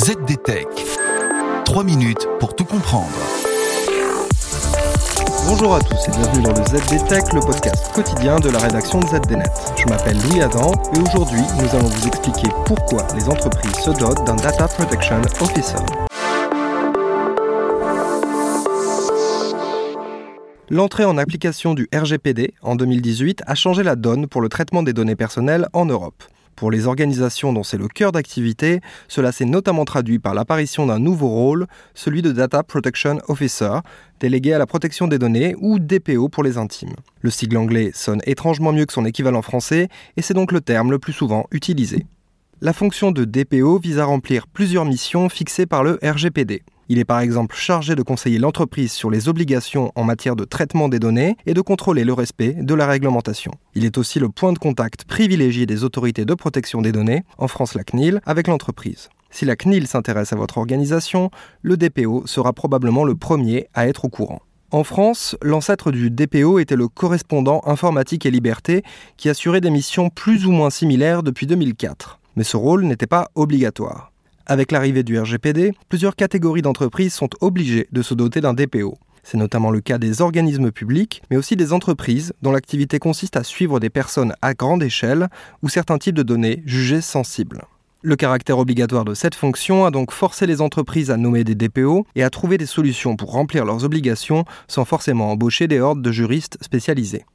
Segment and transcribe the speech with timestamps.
[0.00, 0.66] ZDTech.
[1.66, 3.10] 3 minutes pour tout comprendre.
[5.46, 9.06] Bonjour à tous et bienvenue dans le ZDTech, le podcast quotidien de la rédaction de
[9.08, 9.52] ZDNet.
[9.76, 14.24] Je m'appelle Louis Adam et aujourd'hui nous allons vous expliquer pourquoi les entreprises se dotent
[14.24, 15.76] d'un Data Protection Officer.
[20.70, 24.94] L'entrée en application du RGPD en 2018 a changé la donne pour le traitement des
[24.94, 26.22] données personnelles en Europe.
[26.60, 30.98] Pour les organisations dont c'est le cœur d'activité, cela s'est notamment traduit par l'apparition d'un
[30.98, 33.78] nouveau rôle, celui de Data Protection Officer,
[34.20, 36.92] délégué à la protection des données ou DPO pour les intimes.
[37.22, 40.90] Le sigle anglais sonne étrangement mieux que son équivalent français et c'est donc le terme
[40.90, 42.04] le plus souvent utilisé.
[42.60, 46.62] La fonction de DPO vise à remplir plusieurs missions fixées par le RGPD.
[46.92, 50.88] Il est par exemple chargé de conseiller l'entreprise sur les obligations en matière de traitement
[50.88, 53.52] des données et de contrôler le respect de la réglementation.
[53.76, 57.46] Il est aussi le point de contact privilégié des autorités de protection des données, en
[57.46, 59.08] France la CNIL, avec l'entreprise.
[59.30, 61.30] Si la CNIL s'intéresse à votre organisation,
[61.62, 64.42] le DPO sera probablement le premier à être au courant.
[64.72, 68.82] En France, l'ancêtre du DPO était le correspondant informatique et liberté
[69.16, 72.18] qui assurait des missions plus ou moins similaires depuis 2004.
[72.34, 74.10] Mais ce rôle n'était pas obligatoire.
[74.46, 78.98] Avec l'arrivée du RGPD, plusieurs catégories d'entreprises sont obligées de se doter d'un DPO.
[79.22, 83.44] C'est notamment le cas des organismes publics, mais aussi des entreprises dont l'activité consiste à
[83.44, 85.28] suivre des personnes à grande échelle
[85.62, 87.62] ou certains types de données jugées sensibles.
[88.02, 92.06] Le caractère obligatoire de cette fonction a donc forcé les entreprises à nommer des DPO
[92.16, 96.10] et à trouver des solutions pour remplir leurs obligations sans forcément embaucher des hordes de
[96.10, 97.26] juristes spécialisés.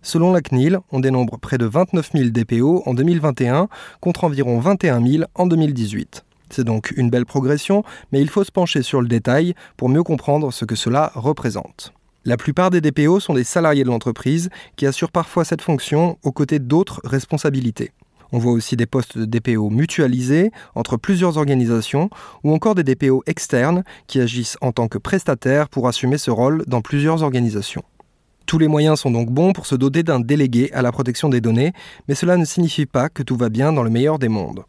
[0.00, 3.68] Selon la CNIL, on dénombre près de 29 000 DPO en 2021
[4.00, 6.24] contre environ 21 000 en 2018.
[6.52, 10.02] C'est donc une belle progression, mais il faut se pencher sur le détail pour mieux
[10.02, 11.94] comprendre ce que cela représente.
[12.24, 16.30] La plupart des DPO sont des salariés de l'entreprise qui assurent parfois cette fonction aux
[16.30, 17.90] côtés d'autres responsabilités.
[18.32, 22.10] On voit aussi des postes de DPO mutualisés entre plusieurs organisations
[22.44, 26.64] ou encore des DPO externes qui agissent en tant que prestataires pour assumer ce rôle
[26.66, 27.82] dans plusieurs organisations.
[28.46, 31.40] Tous les moyens sont donc bons pour se doter d'un délégué à la protection des
[31.40, 31.72] données,
[32.08, 34.64] mais cela ne signifie pas que tout va bien dans le meilleur des mondes.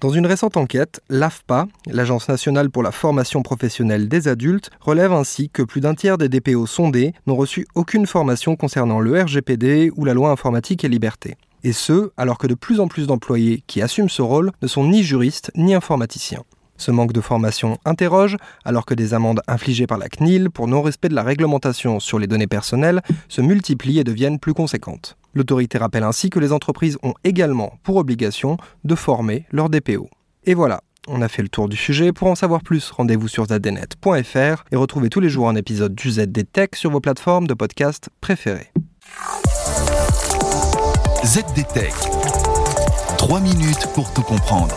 [0.00, 5.48] Dans une récente enquête, l'AFPA, l'Agence nationale pour la formation professionnelle des adultes, relève ainsi
[5.48, 10.04] que plus d'un tiers des DPO sondés n'ont reçu aucune formation concernant le RGPD ou
[10.04, 11.36] la loi informatique et liberté.
[11.62, 14.84] Et ce, alors que de plus en plus d'employés qui assument ce rôle ne sont
[14.84, 16.42] ni juristes ni informaticiens.
[16.76, 21.08] Ce manque de formation interroge, alors que des amendes infligées par la CNIL pour non-respect
[21.08, 25.16] de la réglementation sur les données personnelles se multiplient et deviennent plus conséquentes.
[25.34, 30.08] L'autorité rappelle ainsi que les entreprises ont également pour obligation de former leurs DPO.
[30.44, 32.12] Et voilà, on a fait le tour du sujet.
[32.12, 36.10] Pour en savoir plus, rendez-vous sur zdnet.fr et retrouvez tous les jours un épisode du
[36.10, 38.70] ZD Tech sur vos plateformes de podcast préférées.
[41.24, 41.94] ZD Tech.
[43.18, 44.74] 3 minutes pour tout comprendre.